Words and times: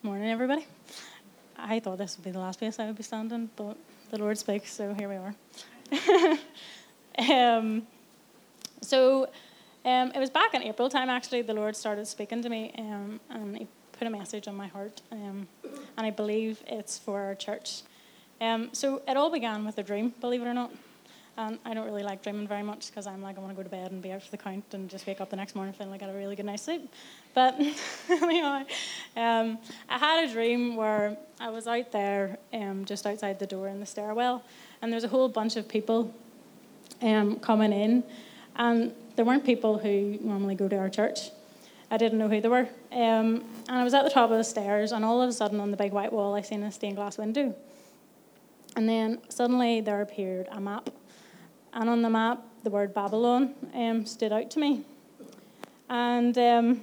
Morning, 0.00 0.30
everybody. 0.30 0.64
I 1.56 1.80
thought 1.80 1.98
this 1.98 2.16
would 2.16 2.24
be 2.24 2.30
the 2.30 2.38
last 2.38 2.60
place 2.60 2.78
I 2.78 2.86
would 2.86 2.94
be 2.94 3.02
standing, 3.02 3.50
but 3.56 3.76
the 4.12 4.18
Lord 4.18 4.38
speaks, 4.38 4.72
so 4.72 4.94
here 4.94 5.08
we 5.08 5.16
are. 5.16 5.34
um, 7.58 7.84
so 8.80 9.24
um, 9.84 10.12
it 10.14 10.20
was 10.20 10.30
back 10.30 10.54
in 10.54 10.62
April 10.62 10.88
time, 10.88 11.10
actually, 11.10 11.42
the 11.42 11.52
Lord 11.52 11.74
started 11.74 12.06
speaking 12.06 12.42
to 12.42 12.48
me, 12.48 12.72
um, 12.78 13.18
and 13.28 13.58
He 13.58 13.66
put 13.90 14.06
a 14.06 14.10
message 14.10 14.46
on 14.46 14.54
my 14.54 14.68
heart, 14.68 15.02
um, 15.10 15.48
and 15.64 16.06
I 16.06 16.10
believe 16.10 16.62
it's 16.68 16.96
for 16.96 17.20
our 17.20 17.34
church. 17.34 17.82
Um, 18.40 18.68
so 18.70 19.02
it 19.08 19.16
all 19.16 19.32
began 19.32 19.64
with 19.64 19.78
a 19.78 19.82
dream, 19.82 20.14
believe 20.20 20.42
it 20.42 20.46
or 20.46 20.54
not. 20.54 20.70
And 21.38 21.56
I 21.64 21.72
don't 21.72 21.86
really 21.86 22.02
like 22.02 22.20
dreaming 22.20 22.48
very 22.48 22.64
much 22.64 22.88
because 22.88 23.06
I'm 23.06 23.22
like, 23.22 23.38
I 23.38 23.40
want 23.40 23.52
to 23.52 23.56
go 23.56 23.62
to 23.62 23.68
bed 23.68 23.92
and 23.92 24.02
be 24.02 24.10
out 24.10 24.24
for 24.24 24.30
the 24.32 24.36
count 24.36 24.64
and 24.72 24.90
just 24.90 25.06
wake 25.06 25.20
up 25.20 25.30
the 25.30 25.36
next 25.36 25.54
morning 25.54 25.72
feeling 25.72 25.92
like 25.92 26.02
I 26.02 26.06
got 26.06 26.14
a 26.16 26.18
really 26.18 26.34
good 26.34 26.46
night's 26.46 26.64
sleep. 26.64 26.90
But 27.32 27.54
anyway, 28.10 28.64
um, 29.16 29.58
I 29.88 29.98
had 29.98 30.28
a 30.28 30.32
dream 30.32 30.74
where 30.74 31.16
I 31.38 31.50
was 31.50 31.68
out 31.68 31.92
there 31.92 32.38
um, 32.52 32.84
just 32.84 33.06
outside 33.06 33.38
the 33.38 33.46
door 33.46 33.68
in 33.68 33.78
the 33.78 33.86
stairwell, 33.86 34.42
and 34.82 34.92
there's 34.92 35.04
a 35.04 35.08
whole 35.08 35.28
bunch 35.28 35.54
of 35.54 35.68
people 35.68 36.12
um, 37.02 37.38
coming 37.38 37.72
in, 37.72 38.02
and 38.56 38.92
there 39.14 39.24
weren't 39.24 39.44
people 39.44 39.78
who 39.78 40.18
normally 40.20 40.56
go 40.56 40.66
to 40.66 40.76
our 40.76 40.90
church. 40.90 41.30
I 41.88 41.98
didn't 41.98 42.18
know 42.18 42.28
who 42.28 42.40
they 42.40 42.48
were. 42.48 42.68
Um, 42.90 43.44
and 43.68 43.78
I 43.78 43.84
was 43.84 43.94
at 43.94 44.02
the 44.02 44.10
top 44.10 44.32
of 44.32 44.38
the 44.38 44.44
stairs, 44.44 44.90
and 44.90 45.04
all 45.04 45.22
of 45.22 45.28
a 45.28 45.32
sudden 45.32 45.60
on 45.60 45.70
the 45.70 45.76
big 45.76 45.92
white 45.92 46.12
wall, 46.12 46.34
I 46.34 46.40
seen 46.40 46.64
a 46.64 46.72
stained 46.72 46.96
glass 46.96 47.16
window. 47.16 47.54
And 48.74 48.88
then 48.88 49.20
suddenly 49.28 49.80
there 49.80 50.02
appeared 50.02 50.48
a 50.50 50.60
map 50.60 50.90
and 51.72 51.88
on 51.88 52.02
the 52.02 52.10
map, 52.10 52.42
the 52.64 52.70
word 52.70 52.94
Babylon 52.94 53.54
um, 53.74 54.06
stood 54.06 54.32
out 54.32 54.50
to 54.52 54.58
me. 54.58 54.84
And 55.88 56.36
um, 56.36 56.82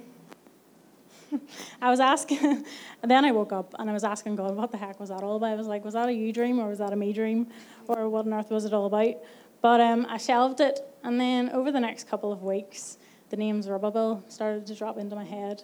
I 1.82 1.90
was 1.90 2.00
asking, 2.00 2.64
then 3.02 3.24
I 3.24 3.32
woke 3.32 3.52
up 3.52 3.74
and 3.78 3.88
I 3.88 3.92
was 3.92 4.04
asking 4.04 4.36
God, 4.36 4.56
what 4.56 4.70
the 4.70 4.78
heck 4.78 4.98
was 4.98 5.10
that 5.10 5.22
all 5.22 5.36
about? 5.36 5.52
I 5.52 5.54
was 5.54 5.66
like, 5.66 5.84
was 5.84 5.94
that 5.94 6.08
a 6.08 6.12
you 6.12 6.32
dream 6.32 6.58
or 6.58 6.68
was 6.68 6.78
that 6.78 6.92
a 6.92 6.96
me 6.96 7.12
dream? 7.12 7.48
Or 7.88 8.08
what 8.08 8.26
on 8.26 8.34
earth 8.34 8.50
was 8.50 8.64
it 8.64 8.72
all 8.72 8.86
about? 8.86 9.14
But 9.62 9.80
um, 9.80 10.06
I 10.08 10.18
shelved 10.18 10.60
it. 10.60 10.80
And 11.02 11.20
then 11.20 11.50
over 11.50 11.70
the 11.70 11.80
next 11.80 12.08
couple 12.08 12.32
of 12.32 12.42
weeks, 12.42 12.98
the 13.30 13.36
name 13.36 13.62
Zerubbabel 13.62 14.24
started 14.28 14.66
to 14.66 14.74
drop 14.74 14.98
into 14.98 15.16
my 15.16 15.24
head. 15.24 15.62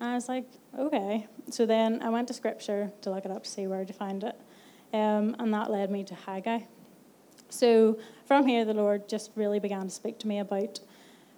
And 0.00 0.10
I 0.10 0.14
was 0.14 0.28
like, 0.28 0.46
okay. 0.78 1.26
So 1.50 1.66
then 1.66 2.02
I 2.02 2.08
went 2.08 2.28
to 2.28 2.34
scripture 2.34 2.90
to 3.02 3.10
look 3.10 3.24
it 3.24 3.30
up 3.30 3.44
to 3.44 3.50
see 3.50 3.66
where 3.66 3.84
to 3.84 3.92
find 3.92 4.24
it. 4.24 4.36
Um, 4.92 5.36
and 5.38 5.52
that 5.54 5.70
led 5.70 5.90
me 5.90 6.04
to 6.04 6.14
Haggai. 6.14 6.60
So 7.50 7.98
from 8.26 8.46
here, 8.46 8.64
the 8.64 8.74
Lord 8.74 9.08
just 9.08 9.30
really 9.34 9.58
began 9.58 9.82
to 9.82 9.90
speak 9.90 10.18
to 10.20 10.28
me 10.28 10.38
about 10.38 10.80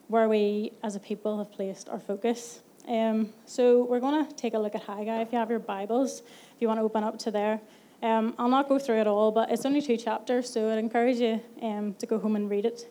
where 0.09 0.29
we 0.29 0.73
as 0.83 0.95
a 0.95 1.01
people 1.01 1.39
have 1.39 1.51
placed 1.51 1.89
our 1.89 1.99
focus. 1.99 2.61
Um, 2.87 3.33
so 3.47 3.85
we're 3.85 4.01
going 4.01 4.27
to 4.27 4.35
take 4.35 4.55
a 4.55 4.59
look 4.59 4.75
at 4.75 4.83
Haggai. 4.83 5.23
If 5.23 5.33
you 5.33 5.39
have 5.39 5.51
your 5.51 5.59
Bibles, 5.59 6.21
if 6.21 6.61
you 6.61 6.69
want 6.69 6.79
to 6.79 6.85
open 6.85 7.03
up 7.03 7.19
to 7.21 7.31
there. 7.31 7.61
Um, 8.03 8.35
I'll 8.39 8.49
not 8.49 8.69
go 8.69 8.79
through 8.79 9.01
it 9.01 9.07
all, 9.07 9.31
but 9.31 9.51
it's 9.51 9.65
only 9.65 9.81
two 9.81 9.97
chapters, 9.97 10.51
so 10.51 10.71
I'd 10.71 10.79
encourage 10.79 11.19
you 11.19 11.41
um, 11.63 11.95
to 11.95 12.07
go 12.07 12.19
home 12.19 12.35
and 12.35 12.51
read 12.51 12.67
it. 12.67 12.89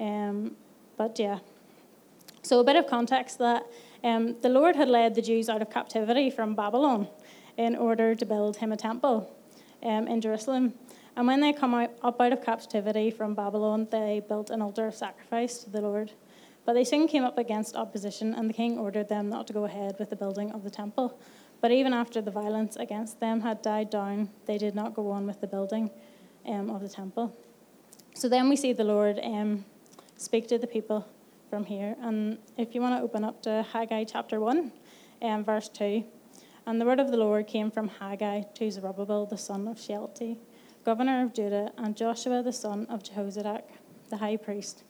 Um, 0.00 0.56
but 0.96 1.18
yeah. 1.18 1.38
So 2.42 2.60
a 2.60 2.64
bit 2.64 2.76
of 2.76 2.86
context 2.86 3.38
that 3.38 3.66
um, 4.02 4.36
the 4.40 4.48
Lord 4.48 4.74
had 4.74 4.88
led 4.88 5.14
the 5.14 5.22
Jews 5.22 5.50
out 5.50 5.60
of 5.60 5.70
captivity 5.70 6.30
from 6.30 6.54
Babylon 6.54 7.08
in 7.58 7.76
order 7.76 8.14
to 8.14 8.24
build 8.24 8.56
him 8.56 8.72
a 8.72 8.76
temple 8.76 9.30
um, 9.82 10.08
in 10.08 10.20
Jerusalem. 10.20 10.72
And 11.18 11.26
when 11.26 11.40
they 11.40 11.52
come 11.52 11.74
out, 11.74 11.90
up 12.00 12.20
out 12.20 12.32
of 12.32 12.44
captivity 12.44 13.10
from 13.10 13.34
Babylon, 13.34 13.88
they 13.90 14.22
built 14.28 14.50
an 14.50 14.62
altar 14.62 14.86
of 14.86 14.94
sacrifice 14.94 15.64
to 15.64 15.70
the 15.70 15.80
Lord. 15.80 16.12
But 16.64 16.74
they 16.74 16.84
soon 16.84 17.08
came 17.08 17.24
up 17.24 17.38
against 17.38 17.74
opposition, 17.74 18.34
and 18.34 18.48
the 18.48 18.54
king 18.54 18.78
ordered 18.78 19.08
them 19.08 19.28
not 19.28 19.48
to 19.48 19.52
go 19.52 19.64
ahead 19.64 19.96
with 19.98 20.10
the 20.10 20.14
building 20.14 20.52
of 20.52 20.62
the 20.62 20.70
temple. 20.70 21.18
But 21.60 21.72
even 21.72 21.92
after 21.92 22.20
the 22.22 22.30
violence 22.30 22.76
against 22.76 23.18
them 23.18 23.40
had 23.40 23.62
died 23.62 23.90
down, 23.90 24.30
they 24.46 24.58
did 24.58 24.76
not 24.76 24.94
go 24.94 25.10
on 25.10 25.26
with 25.26 25.40
the 25.40 25.48
building 25.48 25.90
um, 26.46 26.70
of 26.70 26.82
the 26.82 26.88
temple. 26.88 27.36
So 28.14 28.28
then 28.28 28.48
we 28.48 28.54
see 28.54 28.72
the 28.72 28.84
Lord 28.84 29.18
um, 29.24 29.64
speak 30.16 30.46
to 30.48 30.58
the 30.58 30.68
people 30.68 31.04
from 31.50 31.64
here. 31.64 31.96
And 32.00 32.38
if 32.56 32.76
you 32.76 32.80
want 32.80 32.96
to 32.96 33.02
open 33.02 33.24
up 33.24 33.42
to 33.42 33.66
Haggai 33.72 34.04
chapter 34.04 34.38
1, 34.38 34.70
um, 35.22 35.44
verse 35.44 35.68
2. 35.68 36.04
And 36.64 36.80
the 36.80 36.84
word 36.84 37.00
of 37.00 37.10
the 37.10 37.16
Lord 37.16 37.48
came 37.48 37.72
from 37.72 37.88
Haggai 37.88 38.42
to 38.54 38.70
Zerubbabel, 38.70 39.26
the 39.26 39.36
son 39.36 39.66
of 39.66 39.80
Shealtiel 39.80 40.36
governor 40.88 41.22
of 41.22 41.34
Judah, 41.34 41.70
and 41.76 41.94
Joshua 41.94 42.42
the 42.42 42.50
son 42.50 42.86
of 42.88 43.02
Jehozadak, 43.02 43.64
the 44.08 44.16
high 44.16 44.38
priest. 44.38 44.84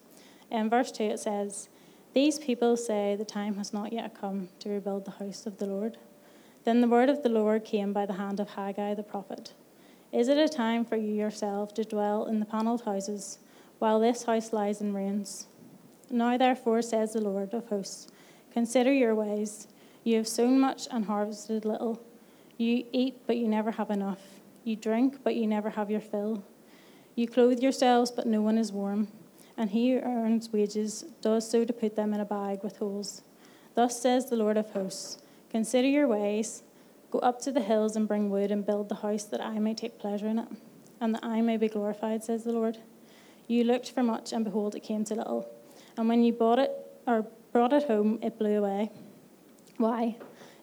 In 0.49 0.71
verse 0.71 0.93
2 0.93 1.03
it 1.03 1.19
says, 1.19 1.69
These 2.15 2.39
people 2.39 2.77
say 2.77 3.17
the 3.17 3.25
time 3.25 3.57
has 3.57 3.73
not 3.73 3.93
yet 3.93 4.15
come 4.15 4.49
to 4.61 4.69
rebuild 4.69 5.07
the 5.07 5.11
house 5.11 5.45
of 5.45 5.59
the 5.59 5.67
Lord. 5.67 5.99
Then 6.63 6.81
the 6.81 6.87
word 6.87 7.09
of 7.09 7.25
the 7.25 7.29
Lord 7.29 7.65
came 7.65 7.93
by 7.93 8.07
the 8.07 8.13
hand 8.13 8.39
of 8.39 8.51
Haggai 8.51 8.95
the 8.95 9.03
prophet. 9.03 9.55
Is 10.13 10.29
it 10.29 10.39
a 10.39 10.49
time 10.49 10.85
for 10.85 10.95
you 10.95 11.13
yourself 11.13 11.75
to 11.75 11.85
dwell 11.85 12.27
in 12.27 12.39
the 12.39 12.47
panelled 12.47 12.85
houses, 12.85 13.41
while 13.81 13.99
this 13.99 14.23
house 14.23 14.53
lies 14.53 14.81
in 14.81 14.95
ruins? 14.95 15.49
Now 16.13 16.37
therefore, 16.37 16.81
says 16.81 17.15
the 17.15 17.21
Lord 17.21 17.53
of 17.53 17.71
hosts, 17.71 18.07
consider 18.53 18.93
your 18.93 19.17
ways. 19.17 19.67
You 20.05 20.19
have 20.19 20.29
sown 20.29 20.61
much 20.61 20.87
and 20.93 21.07
harvested 21.07 21.65
little. 21.65 22.01
You 22.57 22.85
eat, 22.93 23.27
but 23.27 23.37
you 23.37 23.49
never 23.49 23.73
have 23.73 23.91
enough. 23.91 24.38
You 24.69 24.77
drink, 24.77 25.21
but 25.25 25.35
you 25.35 25.47
never 25.47 25.71
have 25.71 25.91
your 25.91 26.03
fill. 26.03 26.45
You 27.15 27.27
clothe 27.27 27.61
yourselves, 27.61 28.11
but 28.11 28.27
no 28.27 28.43
one 28.43 28.59
is 28.59 28.71
warm. 28.71 29.09
And 29.57 29.71
he 29.71 29.93
who 29.93 30.01
earns 30.01 30.53
wages 30.53 31.07
does 31.23 31.51
so 31.51 31.65
to 31.65 31.73
put 31.73 31.97
them 31.97 32.13
in 32.13 32.21
a 32.21 32.27
bag 32.27 32.63
with 32.63 32.77
holes. 32.77 33.23
Thus 33.75 33.99
says 33.99 34.29
the 34.29 34.37
Lord 34.37 34.59
of 34.59 34.69
hosts 34.73 35.23
Consider 35.49 35.89
your 35.89 36.07
ways. 36.07 36.65
Go 37.11 37.19
up 37.21 37.41
to 37.45 37.51
the 37.51 37.63
hills 37.63 37.97
and 37.97 38.07
bring 38.07 38.29
wood 38.29 38.51
and 38.51 38.67
build 38.67 38.91
the 38.91 38.97
house 38.97 39.25
that 39.25 39.41
I 39.41 39.59
may 39.59 39.73
take 39.73 39.99
pleasure 39.99 40.27
in 40.27 40.39
it, 40.39 40.49
and 41.01 41.15
that 41.15 41.25
I 41.25 41.41
may 41.41 41.57
be 41.57 41.69
glorified, 41.69 42.23
says 42.23 42.45
the 42.45 42.53
Lord. 42.53 42.77
You 43.47 43.65
looked 43.65 43.91
for 43.91 44.03
much, 44.03 44.35
and 44.35 44.45
behold, 44.45 44.75
it 44.75 44.83
came 44.83 45.03
to 45.05 45.15
little. 45.15 45.49
And 45.97 46.11
when 46.11 46.23
you 46.23 46.35
bought 46.35 46.59
it 46.59 46.73
or 47.07 47.27
brought 47.55 47.73
it 47.73 47.85
home, 47.85 48.19
it 48.21 48.39
blew 48.39 48.59
away. 48.59 48.91
Why? 49.79 50.19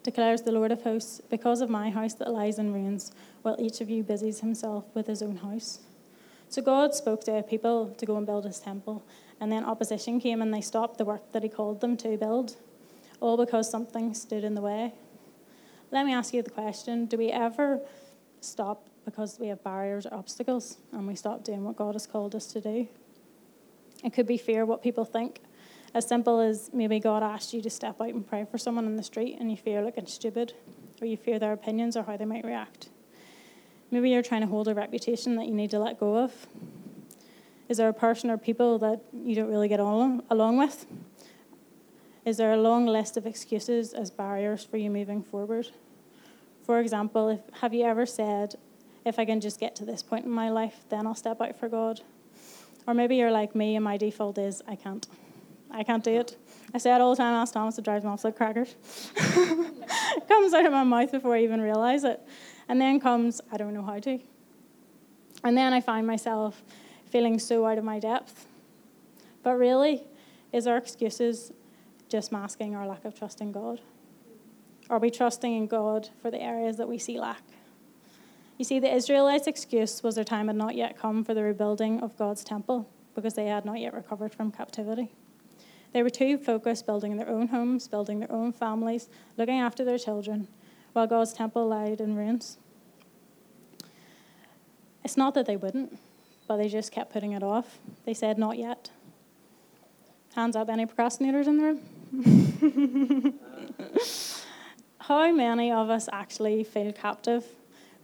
Declares 0.06 0.44
the 0.44 0.52
Lord 0.52 0.72
of 0.72 0.84
hosts, 0.84 1.20
because 1.30 1.62
of 1.62 1.70
my 1.70 1.90
house 1.90 2.14
that 2.14 2.32
lies 2.32 2.60
in 2.60 2.72
ruins, 2.72 3.12
while 3.42 3.58
each 3.60 3.82
of 3.82 3.90
you 3.90 4.04
busies 4.04 4.40
himself 4.40 4.86
with 4.94 5.08
his 5.08 5.22
own 5.22 5.38
house. 5.38 5.80
So 6.48 6.62
God 6.62 6.94
spoke 6.94 7.24
to 7.26 7.40
a 7.40 7.44
people 7.44 7.90
to 7.98 8.06
go 8.06 8.16
and 8.16 8.26
build 8.26 8.46
his 8.46 8.60
temple, 8.60 9.04
and 9.42 9.52
then 9.52 9.66
opposition 9.66 10.22
came 10.22 10.42
and 10.42 10.54
they 10.54 10.62
stopped 10.62 11.00
the 11.00 11.06
work 11.06 11.32
that 11.34 11.44
he 11.44 11.50
called 11.50 11.82
them 11.82 11.98
to 11.98 12.18
build, 12.18 12.56
all 13.20 13.36
because 13.36 13.70
something 13.70 14.14
stood 14.14 14.44
in 14.44 14.54
the 14.54 14.62
way. 14.62 14.94
Let 15.92 16.06
me 16.06 16.14
ask 16.14 16.34
you 16.34 16.44
the 16.44 16.52
question 16.52 17.08
do 17.08 17.18
we 17.18 17.32
ever 17.32 17.80
stop 18.42 18.88
because 19.06 19.40
we 19.40 19.48
have 19.48 19.64
barriers 19.64 20.06
or 20.06 20.14
obstacles 20.14 20.78
and 20.92 21.08
we 21.08 21.16
stop 21.16 21.44
doing 21.44 21.64
what 21.64 21.76
God 21.76 21.96
has 21.96 22.06
called 22.06 22.36
us 22.36 22.46
to 22.48 22.62
do? 22.62 22.88
It 24.04 24.14
could 24.14 24.28
be 24.28 24.38
fear 24.38 24.66
what 24.66 24.84
people 24.84 25.06
think 25.06 25.42
as 25.96 26.06
simple 26.06 26.42
as 26.42 26.70
maybe 26.74 27.00
God 27.00 27.24
asked 27.24 27.54
you 27.54 27.62
to 27.62 27.70
step 27.70 28.02
out 28.02 28.10
and 28.10 28.28
pray 28.28 28.46
for 28.52 28.58
someone 28.58 28.86
in 28.86 28.98
the 28.98 29.04
street 29.04 29.38
and 29.40 29.50
you 29.50 29.56
fear 29.56 29.82
looking 29.82 30.06
stupid, 30.06 30.54
or 31.02 31.08
you 31.08 31.16
fear 31.16 31.40
their 31.40 31.54
opinions 31.54 31.96
or 31.96 32.04
how 32.04 32.18
they 32.18 32.26
might 32.26 32.44
react. 32.44 32.90
Maybe 33.92 34.10
you're 34.10 34.22
trying 34.22 34.42
to 34.42 34.48
hold 34.48 34.68
a 34.68 34.76
reputation 34.76 35.38
that 35.38 35.46
you 35.46 35.54
need 35.54 35.72
to 35.72 35.80
let 35.80 35.98
go 35.98 36.18
of. 36.18 36.48
Is 37.70 37.78
there 37.78 37.88
a 37.88 37.94
person 37.94 38.30
or 38.30 38.38
people 38.38 38.78
that 38.80 39.04
you 39.14 39.36
don't 39.36 39.48
really 39.48 39.70
get 39.70 39.80
on 39.80 40.22
along 40.30 40.58
with? 40.58 40.86
Is 42.26 42.38
there 42.38 42.52
a 42.52 42.58
long 42.58 42.86
list 42.86 43.16
of 43.16 43.26
excuses 43.26 43.94
as 43.94 44.12
barriers 44.12 44.66
for 44.66 44.76
you 44.76 44.90
moving 44.90 45.24
forward? 45.24 45.70
For 46.66 46.80
example, 46.80 47.30
if, 47.30 47.40
have 47.62 47.74
you 47.74 47.86
ever 47.86 48.06
said, 48.06 48.56
if 49.06 49.18
I 49.18 49.24
can 49.24 49.40
just 49.40 49.62
get 49.62 49.78
to 49.78 49.86
this 49.86 50.04
point 50.04 50.26
in 50.26 50.32
my 50.32 50.50
life, 50.50 50.84
then 50.90 51.08
I'll 51.08 51.16
step 51.16 51.40
out 51.40 51.58
for 51.58 51.70
God? 51.70 52.02
Or 52.86 52.94
maybe 52.94 53.16
you're 53.16 53.32
like 53.32 53.56
me 53.56 53.76
and 53.78 53.86
my 53.86 53.96
default 53.96 54.38
is, 54.38 54.62
I 54.68 54.76
can't. 54.76 55.08
I 55.76 55.84
can't 55.84 56.04
do 56.04 56.20
it. 56.20 56.38
I 56.74 56.78
say 56.78 56.96
it 56.96 57.02
all 57.02 57.12
the 57.12 57.18
time, 57.18 57.34
ask 57.34 57.54
Thomas, 57.54 57.78
it 57.78 57.84
drives 57.84 58.06
me 58.06 58.10
off 58.10 58.24
like 58.24 58.38
crackers. 58.38 58.76
it 59.16 60.28
comes 60.28 60.54
out 60.54 60.66
of 60.66 60.72
my 60.72 60.84
mouth 60.84 61.12
before 61.12 61.36
I 61.36 61.44
even 61.44 61.60
realize 61.60 62.06
it. 62.06 62.22
And 62.70 62.80
then 62.80 63.00
comes, 63.00 63.42
I 63.52 63.58
don't 63.58 63.74
know 63.74 63.84
how 63.84 64.00
to. 64.00 64.20
And 65.44 65.58
then 65.58 65.74
I 65.74 65.82
find 65.82 66.08
myself 66.08 66.64
feeling 67.10 67.40
so 67.40 67.66
out 67.66 67.78
of 67.78 67.84
my 67.84 68.00
depth. 68.00 68.48
But 69.44 69.58
really, 69.58 70.04
is 70.54 70.66
our 70.66 70.78
excuses 70.78 71.52
just 72.08 72.32
masking 72.32 72.76
our 72.76 72.88
lack 72.88 73.04
of 73.04 73.14
trust 73.14 73.42
in 73.42 73.52
God? 73.52 73.82
Are 74.90 75.00
we 75.00 75.12
trusting 75.12 75.54
in 75.54 75.68
God 75.68 76.10
for 76.22 76.32
the 76.32 76.42
areas 76.42 76.78
that 76.78 76.88
we 76.88 76.98
see 76.98 77.20
lack? 77.20 77.44
You 78.58 78.64
see, 78.64 78.80
the 78.80 78.94
Israelites' 78.94 79.48
excuse 79.48 80.02
was 80.02 80.16
their 80.16 80.24
time 80.24 80.48
had 80.48 80.56
not 80.56 80.76
yet 80.76 80.98
come 80.98 81.26
for 81.26 81.34
the 81.34 81.44
rebuilding 81.44 82.00
of 82.00 82.18
God's 82.18 82.44
temple 82.46 82.90
because 83.14 83.34
they 83.34 83.48
had 83.48 83.66
not 83.66 83.80
yet 83.80 83.94
recovered 83.94 84.34
from 84.34 84.52
captivity. 84.52 85.12
They 85.96 86.04
were 86.04 86.10
too 86.10 86.38
focused 86.38 86.86
building 86.86 87.16
their 87.16 87.30
own 87.30 87.48
homes, 87.48 87.88
building 87.88 88.20
their 88.20 88.30
own 88.30 88.52
families, 88.52 89.08
looking 89.38 89.62
after 89.62 89.86
their 89.86 89.98
children, 89.98 90.50
while 90.92 91.08
God's 91.08 91.32
temple 91.32 91.66
lied 91.70 92.02
in 92.02 92.18
ruins. 92.18 92.58
It's 95.06 95.16
not 95.16 95.36
that 95.36 95.46
they 95.46 95.56
wouldn't, 95.56 95.98
but 96.50 96.58
they 96.58 96.68
just 96.68 96.92
kept 96.92 97.14
putting 97.14 97.32
it 97.32 97.42
off. 97.42 97.80
They 98.04 98.14
said, 98.14 98.38
Not 98.38 98.58
yet. 98.58 98.90
Hands 100.36 100.54
up, 100.58 100.68
any 100.68 100.86
procrastinators 100.86 101.48
in 101.48 101.58
the 101.60 101.64
room? 101.64 103.40
how 105.00 105.32
many 105.32 105.72
of 105.72 105.90
us 105.90 106.10
actually 106.12 106.66
feel 106.66 106.92
captive 106.92 107.46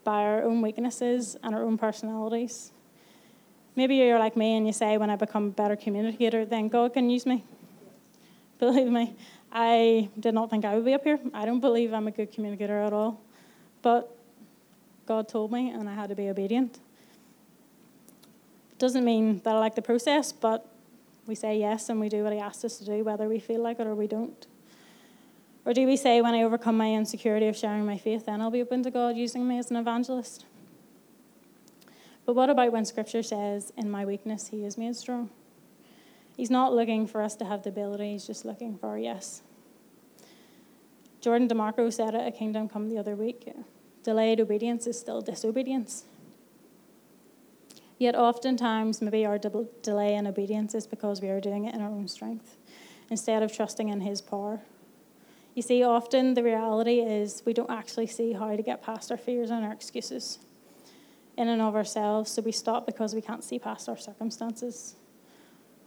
by 0.06 0.22
our 0.22 0.44
own 0.44 0.62
weaknesses 0.62 1.36
and 1.44 1.54
our 1.54 1.64
own 1.64 1.78
personalities? 1.78 2.72
Maybe 3.76 3.98
you're 3.98 4.18
like 4.18 4.38
me 4.38 4.56
and 4.56 4.66
you 4.66 4.72
say, 4.72 4.98
when 4.98 5.10
I 5.10 5.18
become 5.18 5.48
a 5.48 5.52
better 5.52 5.76
communicator, 5.76 6.46
then 6.46 6.70
God 6.70 6.94
can 6.94 7.10
use 7.10 7.26
me. 7.26 7.44
Believe 8.62 8.92
me, 8.92 9.16
I 9.52 10.08
did 10.20 10.36
not 10.36 10.52
think 10.52 10.66
I 10.66 10.76
would 10.76 10.86
be 10.86 10.94
up 10.94 11.04
here. 11.04 11.20
I 11.34 11.48
don't 11.48 11.62
believe 11.62 11.96
I'm 11.96 12.08
a 12.08 12.12
good 12.12 12.32
communicator 12.32 12.78
at 12.78 12.94
all. 12.94 13.20
But 13.82 14.16
God 15.08 15.28
told 15.28 15.52
me, 15.52 15.72
and 15.72 15.90
I 15.90 15.96
had 15.96 16.10
to 16.10 16.16
be 16.16 16.30
obedient. 16.30 16.78
Doesn't 18.78 19.04
mean 19.04 19.42
that 19.44 19.56
I 19.56 19.58
like 19.58 19.74
the 19.74 19.82
process, 19.82 20.32
but 20.32 20.68
we 21.26 21.34
say 21.34 21.58
yes 21.58 21.90
and 21.90 22.00
we 22.00 22.08
do 22.08 22.24
what 22.24 22.34
He 22.34 22.40
asked 22.40 22.64
us 22.64 22.78
to 22.78 22.86
do, 22.86 23.04
whether 23.04 23.28
we 23.28 23.40
feel 23.40 23.64
like 23.64 23.80
it 23.80 23.88
or 23.88 23.96
we 23.96 24.06
don't. 24.06 24.46
Or 25.66 25.74
do 25.74 25.88
we 25.88 25.98
say, 25.98 26.22
when 26.22 26.36
I 26.36 26.44
overcome 26.44 26.78
my 26.78 26.94
insecurity 26.94 27.48
of 27.48 27.58
sharing 27.58 27.84
my 27.84 27.98
faith, 27.98 28.28
then 28.28 28.42
I'll 28.42 28.52
be 28.52 28.62
open 28.62 28.84
to 28.84 28.92
God 28.92 29.18
using 29.18 29.48
me 29.48 29.58
as 29.58 29.72
an 29.72 29.78
evangelist? 29.78 30.46
But 32.28 32.36
what 32.36 32.52
about 32.52 32.72
when 32.72 32.86
Scripture 32.86 33.24
says, 33.24 33.74
in 33.76 33.90
my 33.90 34.06
weakness, 34.06 34.50
He 34.50 34.66
is 34.66 34.78
made 34.78 34.96
strong? 34.96 35.32
He's 36.36 36.50
not 36.50 36.74
looking 36.74 37.08
for 37.08 37.22
us 37.22 37.36
to 37.36 37.46
have 37.46 37.64
the 37.64 37.70
ability, 37.70 38.14
He's 38.14 38.28
just 38.28 38.46
looking 38.46 38.78
for 38.78 38.98
yes. 38.98 39.42
Jordan 41.20 41.48
DeMarco 41.48 41.94
said 41.94 42.16
at 42.16 42.28
a 42.28 42.32
Kingdom 42.32 42.68
Come 42.68 42.90
the 42.90 42.98
other 42.98 43.16
week 43.16 43.48
delayed 44.04 44.40
obedience 44.40 44.88
is 44.88 45.00
still 45.00 45.22
disobedience. 45.22 46.06
Yet, 48.00 48.16
oftentimes, 48.16 49.00
maybe 49.00 49.28
our 49.28 49.38
delay 49.38 50.16
in 50.16 50.26
obedience 50.26 50.74
is 50.74 50.88
because 50.88 51.22
we 51.22 51.30
are 51.30 51.40
doing 51.40 51.66
it 51.66 51.76
in 51.76 51.82
our 51.82 51.90
own 51.92 52.08
strength 52.08 52.58
instead 53.12 53.44
of 53.44 53.54
trusting 53.54 53.90
in 53.90 54.02
His 54.02 54.22
power. 54.22 54.62
You 55.54 55.62
see, 55.62 55.84
often 55.84 56.34
the 56.34 56.44
reality 56.44 57.00
is 57.00 57.44
we 57.46 57.54
don't 57.54 57.70
actually 57.70 58.08
see 58.08 58.34
how 58.34 58.56
to 58.56 58.64
get 58.64 58.82
past 58.82 59.12
our 59.12 59.18
fears 59.18 59.52
and 59.52 59.64
our 59.64 59.72
excuses 59.72 60.40
in 61.38 61.48
and 61.48 61.62
of 61.62 61.76
ourselves, 61.76 62.32
so 62.32 62.42
we 62.42 62.52
stop 62.52 62.86
because 62.86 63.14
we 63.14 63.22
can't 63.22 63.44
see 63.44 63.60
past 63.60 63.88
our 63.88 63.98
circumstances. 63.98 64.96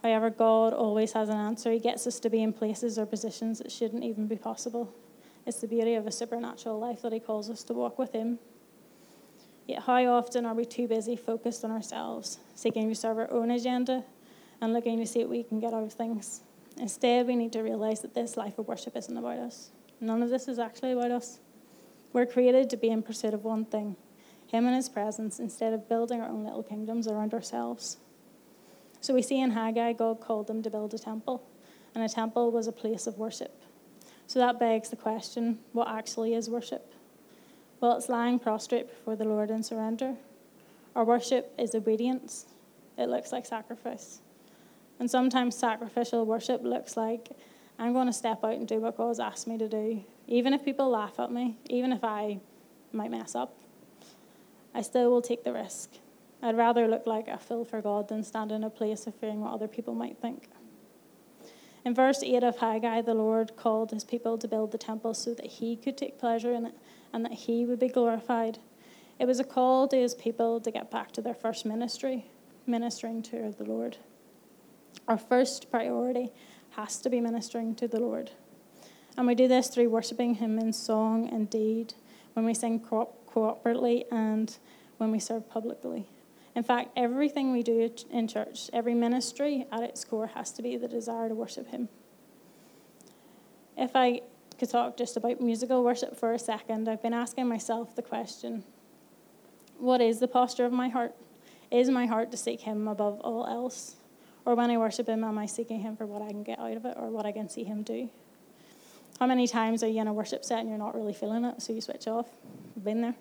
However, 0.05 0.29
God 0.29 0.71
always 0.71 1.13
has 1.13 1.29
an 1.29 1.37
answer. 1.37 1.71
He 1.71 1.79
gets 1.79 2.05
us 2.05 2.19
to 2.19 2.29
be 2.29 2.43
in 2.43 2.53
places 2.53 2.99
or 2.99 3.07
positions 3.07 3.57
that 3.57 3.71
shouldn't 3.71 4.03
even 4.03 4.27
be 4.27 4.35
possible. 4.35 4.93
It's 5.47 5.61
the 5.61 5.67
beauty 5.67 5.95
of 5.95 6.05
a 6.05 6.11
supernatural 6.11 6.77
life 6.77 7.01
that 7.01 7.11
He 7.11 7.19
calls 7.19 7.49
us 7.49 7.63
to 7.63 7.73
walk 7.73 7.97
with 7.97 8.11
Him. 8.11 8.37
Yet, 9.65 9.81
how 9.81 10.05
often 10.05 10.45
are 10.45 10.53
we 10.53 10.63
too 10.63 10.87
busy 10.87 11.15
focused 11.15 11.65
on 11.65 11.71
ourselves, 11.71 12.37
seeking 12.53 12.87
to 12.87 12.93
serve 12.93 13.17
our 13.17 13.33
own 13.33 13.49
agenda 13.49 14.03
and 14.61 14.73
looking 14.73 14.99
to 14.99 15.07
see 15.07 15.21
what 15.21 15.29
we 15.29 15.41
can 15.41 15.59
get 15.59 15.73
out 15.73 15.81
of 15.81 15.93
things? 15.93 16.41
Instead, 16.77 17.25
we 17.25 17.35
need 17.35 17.51
to 17.53 17.63
realize 17.63 18.01
that 18.01 18.13
this 18.13 18.37
life 18.37 18.59
of 18.59 18.67
worship 18.67 18.95
isn't 18.95 19.17
about 19.17 19.39
us. 19.39 19.71
None 19.99 20.21
of 20.21 20.29
this 20.29 20.47
is 20.47 20.59
actually 20.59 20.91
about 20.91 21.09
us. 21.09 21.39
We're 22.13 22.27
created 22.27 22.69
to 22.69 22.77
be 22.77 22.89
in 22.89 23.01
pursuit 23.01 23.33
of 23.33 23.43
one 23.43 23.65
thing 23.65 23.95
Him 24.45 24.67
and 24.67 24.75
His 24.75 24.87
presence, 24.87 25.39
instead 25.39 25.73
of 25.73 25.89
building 25.89 26.21
our 26.21 26.29
own 26.29 26.43
little 26.43 26.61
kingdoms 26.61 27.07
around 27.07 27.33
ourselves. 27.33 27.97
So 29.05 29.13
we 29.13 29.21
see 29.21 29.39
in 29.39 29.51
Haggai, 29.51 29.93
God 29.93 30.19
called 30.19 30.47
them 30.47 30.63
to 30.63 30.69
build 30.71 30.95
a 30.95 30.97
temple, 30.97 31.43
and 31.93 32.03
a 32.03 32.09
temple 32.09 32.49
was 32.49 32.65
a 32.65 32.71
place 32.71 33.05
of 33.05 33.19
worship. 33.19 33.61
So 34.25 34.39
that 34.39 34.59
begs 34.59 34.89
the 34.89 34.95
question 34.95 35.59
what 35.73 35.87
actually 35.87 36.33
is 36.33 36.49
worship? 36.49 36.91
Well, 37.79 37.95
it's 37.97 38.09
lying 38.09 38.39
prostrate 38.39 38.89
before 38.89 39.15
the 39.15 39.25
Lord 39.25 39.51
in 39.51 39.61
surrender. 39.61 40.15
Our 40.95 41.05
worship 41.05 41.53
is 41.59 41.75
obedience, 41.75 42.47
it 42.97 43.07
looks 43.07 43.31
like 43.31 43.45
sacrifice. 43.45 44.21
And 44.99 45.11
sometimes 45.11 45.55
sacrificial 45.55 46.25
worship 46.25 46.63
looks 46.63 46.97
like 46.97 47.29
I'm 47.77 47.93
going 47.93 48.07
to 48.07 48.13
step 48.13 48.43
out 48.43 48.53
and 48.55 48.67
do 48.67 48.79
what 48.79 48.97
God's 48.97 49.19
asked 49.19 49.45
me 49.45 49.59
to 49.59 49.69
do. 49.69 50.03
Even 50.27 50.51
if 50.51 50.65
people 50.65 50.89
laugh 50.89 51.19
at 51.19 51.31
me, 51.31 51.57
even 51.69 51.91
if 51.91 52.03
I 52.03 52.39
might 52.91 53.11
mess 53.11 53.35
up, 53.35 53.55
I 54.73 54.81
still 54.81 55.11
will 55.11 55.21
take 55.21 55.43
the 55.43 55.53
risk. 55.53 55.91
I'd 56.45 56.57
rather 56.57 56.87
look 56.87 57.07
like 57.07 57.27
a 57.27 57.39
fool 57.39 57.65
for 57.65 57.81
God 57.81 58.07
than 58.07 58.21
stand 58.23 58.51
in 58.51 58.63
a 58.63 58.69
place 58.69 59.07
of 59.07 59.15
fearing 59.15 59.41
what 59.41 59.51
other 59.51 59.67
people 59.67 59.95
might 59.95 60.19
think. 60.21 60.47
In 61.83 61.95
verse 61.95 62.21
8 62.21 62.43
of 62.43 62.59
Haggai, 62.59 63.01
the 63.01 63.15
Lord 63.15 63.55
called 63.55 63.89
his 63.89 64.03
people 64.03 64.37
to 64.37 64.47
build 64.47 64.71
the 64.71 64.77
temple 64.77 65.15
so 65.15 65.33
that 65.33 65.47
he 65.47 65.75
could 65.75 65.97
take 65.97 66.19
pleasure 66.19 66.53
in 66.53 66.67
it 66.67 66.75
and 67.11 67.25
that 67.25 67.31
he 67.31 67.65
would 67.65 67.79
be 67.79 67.87
glorified. 67.87 68.59
It 69.17 69.25
was 69.25 69.39
a 69.39 69.43
call 69.43 69.87
to 69.87 69.95
his 69.95 70.13
people 70.13 70.61
to 70.61 70.69
get 70.69 70.91
back 70.91 71.11
to 71.13 71.21
their 71.21 71.33
first 71.33 71.65
ministry, 71.65 72.27
ministering 72.67 73.23
to 73.23 73.51
the 73.57 73.63
Lord. 73.63 73.97
Our 75.07 75.17
first 75.17 75.71
priority 75.71 76.31
has 76.71 76.97
to 76.99 77.09
be 77.09 77.21
ministering 77.21 77.73
to 77.75 77.87
the 77.87 77.99
Lord. 77.99 78.29
And 79.17 79.25
we 79.25 79.33
do 79.33 79.47
this 79.47 79.69
through 79.69 79.89
worshipping 79.89 80.35
Him 80.35 80.59
in 80.59 80.73
song 80.73 81.27
and 81.27 81.49
deed, 81.49 81.95
when 82.33 82.45
we 82.45 82.53
sing 82.53 82.81
co- 82.81 83.15
cooperatively 83.27 84.03
and 84.11 84.55
when 84.97 85.09
we 85.09 85.17
serve 85.17 85.49
publicly. 85.49 86.07
In 86.55 86.63
fact, 86.63 86.91
everything 86.95 87.51
we 87.51 87.63
do 87.63 87.91
in 88.09 88.27
church, 88.27 88.69
every 88.71 88.93
ministry 88.93 89.65
at 89.71 89.83
its 89.83 90.05
core 90.05 90.27
has 90.27 90.51
to 90.53 90.61
be 90.61 90.77
the 90.77 90.87
desire 90.87 91.27
to 91.27 91.35
worship 91.35 91.67
Him. 91.67 91.89
If 93.77 93.93
I 93.93 94.21
could 94.57 94.69
talk 94.69 94.95
just 94.95 95.17
about 95.17 95.41
musical 95.41 95.83
worship 95.83 96.15
for 96.17 96.31
a 96.31 96.39
second, 96.39 96.87
I've 96.87 97.01
been 97.01 97.13
asking 97.13 97.47
myself 97.47 97.95
the 97.95 98.01
question 98.01 98.63
what 99.77 99.99
is 99.99 100.19
the 100.19 100.27
posture 100.29 100.65
of 100.65 100.71
my 100.71 100.87
heart? 100.87 101.13
Is 101.69 101.89
my 101.89 102.05
heart 102.05 102.31
to 102.31 102.37
seek 102.37 102.61
Him 102.61 102.87
above 102.87 103.19
all 103.19 103.45
else? 103.45 103.97
Or 104.45 104.55
when 104.55 104.71
I 104.71 104.77
worship 104.77 105.09
Him, 105.09 105.25
am 105.25 105.37
I 105.37 105.47
seeking 105.47 105.81
Him 105.81 105.97
for 105.97 106.05
what 106.05 106.21
I 106.21 106.29
can 106.29 106.43
get 106.43 106.59
out 106.59 106.77
of 106.77 106.85
it 106.85 106.95
or 106.97 107.09
what 107.09 107.25
I 107.25 107.33
can 107.33 107.49
see 107.49 107.65
Him 107.65 107.83
do? 107.83 108.09
How 109.19 109.27
many 109.27 109.47
times 109.47 109.83
are 109.83 109.87
you 109.87 109.99
in 109.99 110.07
a 110.07 110.13
worship 110.13 110.45
set 110.45 110.59
and 110.59 110.69
you're 110.69 110.77
not 110.77 110.95
really 110.95 111.13
feeling 111.13 111.43
it, 111.43 111.61
so 111.61 111.73
you 111.73 111.81
switch 111.81 112.07
off? 112.07 112.27
I've 112.77 112.85
been 112.85 113.01
there. 113.01 113.15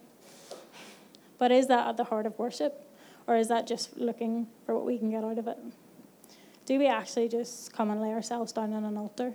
But 1.38 1.50
is 1.50 1.66
that 1.66 1.88
at 1.88 1.96
the 1.96 2.04
heart 2.04 2.26
of 2.26 2.38
worship? 2.38 2.80
Or 3.26 3.36
is 3.36 3.48
that 3.48 3.66
just 3.66 3.96
looking 3.96 4.48
for 4.66 4.74
what 4.74 4.84
we 4.84 4.98
can 4.98 5.10
get 5.10 5.24
out 5.24 5.38
of 5.38 5.48
it? 5.48 5.58
Do 6.66 6.78
we 6.78 6.86
actually 6.86 7.28
just 7.28 7.72
come 7.72 7.90
and 7.90 8.00
lay 8.00 8.10
ourselves 8.10 8.52
down 8.52 8.72
on 8.72 8.84
an 8.84 8.96
altar 8.96 9.34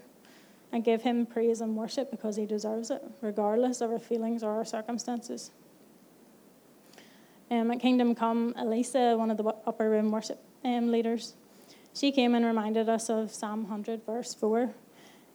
and 0.71 0.83
give 0.83 1.01
Him 1.01 1.25
praise 1.25 1.61
and 1.61 1.75
worship 1.75 2.11
because 2.11 2.35
He 2.35 2.45
deserves 2.45 2.91
it, 2.91 3.03
regardless 3.21 3.81
of 3.81 3.91
our 3.91 3.99
feelings 3.99 4.43
or 4.43 4.51
our 4.51 4.65
circumstances? 4.65 5.51
Um, 7.51 7.71
at 7.71 7.79
Kingdom 7.79 8.13
Come, 8.13 8.53
Elisa, 8.57 9.15
one 9.17 9.31
of 9.31 9.37
the 9.37 9.43
upper 9.65 9.89
room 9.89 10.11
worship 10.11 10.39
um, 10.63 10.91
leaders, 10.91 11.33
she 11.93 12.11
came 12.11 12.35
and 12.35 12.45
reminded 12.45 12.87
us 12.87 13.09
of 13.09 13.31
Psalm 13.31 13.63
100, 13.63 14.05
verse 14.05 14.33
4, 14.35 14.71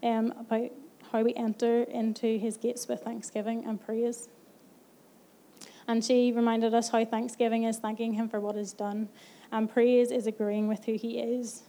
um, 0.03 0.33
about 0.39 0.71
how 1.13 1.23
we 1.23 1.35
enter 1.35 1.83
into 1.83 2.39
his 2.39 2.57
gates 2.57 2.89
with 2.89 3.03
thanksgiving 3.03 3.65
and 3.65 3.85
praise. 3.85 4.29
And 5.87 6.05
she 6.05 6.33
reminded 6.33 6.75
us 6.75 6.89
how 6.89 7.05
thanksgiving 7.05 7.65
is 7.65 7.79
thanking 7.79 8.15
him 8.15 8.29
for 8.29 8.41
what 8.41 8.57
he's 8.57 8.73
done, 8.73 9.09
and 9.53 9.69
praise 9.69 10.11
is 10.11 10.27
agreeing 10.27 10.69
with 10.69 10.85
who 10.85 10.95
he 10.95 11.19
is. 11.19 11.63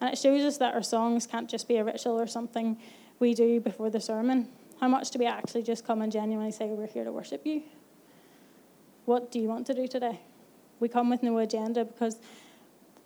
And 0.00 0.12
it 0.12 0.18
shows 0.18 0.42
us 0.42 0.58
that 0.58 0.74
our 0.74 0.82
songs 0.82 1.26
can't 1.26 1.48
just 1.48 1.68
be 1.68 1.76
a 1.76 1.84
ritual 1.84 2.20
or 2.20 2.26
something 2.26 2.78
we 3.18 3.34
do 3.34 3.60
before 3.60 3.90
the 3.90 4.00
sermon. 4.00 4.48
How 4.80 4.88
much 4.88 5.10
do 5.10 5.18
we 5.18 5.26
actually 5.26 5.62
just 5.62 5.86
come 5.86 6.02
and 6.02 6.10
genuinely 6.10 6.52
say, 6.52 6.66
We're 6.66 6.86
here 6.86 7.04
to 7.04 7.12
worship 7.12 7.46
you? 7.46 7.62
What 9.04 9.30
do 9.30 9.38
you 9.38 9.48
want 9.48 9.66
to 9.66 9.74
do 9.74 9.86
today? 9.86 10.20
We 10.80 10.88
come 10.88 11.10
with 11.10 11.22
no 11.22 11.38
agenda 11.38 11.84
because 11.84 12.18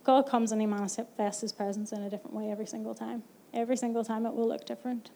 God 0.04 0.22
comes 0.22 0.52
and 0.52 0.60
He 0.60 0.66
manifests 0.66 1.42
His 1.42 1.52
presence 1.52 1.92
in 1.92 2.02
a 2.02 2.10
different 2.10 2.34
way 2.34 2.50
every 2.50 2.66
single 2.66 2.94
time. 2.94 3.22
Every 3.52 3.76
single 3.76 4.04
time 4.04 4.26
it 4.26 4.34
will 4.34 4.48
look 4.48 4.64
different. 4.64 5.10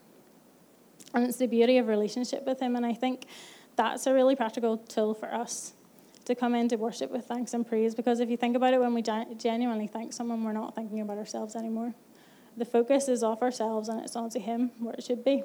And 1.14 1.24
it's 1.24 1.38
the 1.38 1.46
beauty 1.46 1.78
of 1.78 1.88
relationship 1.88 2.44
with 2.46 2.60
Him. 2.60 2.76
And 2.76 2.84
I 2.84 2.92
think 2.92 3.26
that's 3.76 4.06
a 4.06 4.14
really 4.14 4.36
practical 4.36 4.76
tool 4.76 5.14
for 5.14 5.32
us 5.32 5.74
to 6.24 6.34
come 6.34 6.54
into 6.54 6.76
worship 6.76 7.10
with 7.10 7.26
thanks 7.26 7.54
and 7.54 7.66
praise. 7.66 7.94
Because 7.94 8.20
if 8.20 8.30
you 8.30 8.36
think 8.36 8.56
about 8.56 8.74
it, 8.74 8.80
when 8.80 8.94
we 8.94 9.02
genuinely 9.02 9.86
thank 9.86 10.12
someone, 10.12 10.44
we're 10.44 10.52
not 10.52 10.74
thinking 10.74 11.00
about 11.00 11.18
ourselves 11.18 11.56
anymore. 11.56 11.94
The 12.56 12.64
focus 12.64 13.08
is 13.08 13.22
off 13.22 13.42
ourselves 13.42 13.88
and 13.88 14.00
it's 14.00 14.14
onto 14.14 14.38
Him 14.38 14.70
where 14.78 14.94
it 14.94 15.04
should 15.04 15.24
be. 15.24 15.42